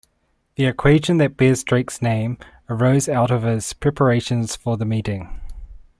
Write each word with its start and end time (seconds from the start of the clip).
The 0.55 0.65
equation 0.65 1.17
that 1.19 1.37
bears 1.37 1.63
Drake's 1.63 2.01
name 2.01 2.39
arose 2.67 3.07
out 3.07 3.29
of 3.29 3.43
his 3.43 3.71
preparations 3.73 4.55
for 4.55 4.75
the 4.75 4.83
meeting. 4.83 5.39